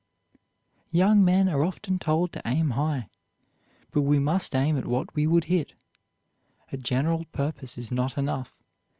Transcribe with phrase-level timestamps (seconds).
[0.89, 3.07] Young men are often told to aim high,
[3.91, 5.73] but we must aim at what we would hit.
[6.71, 8.51] A general purpose is not enough.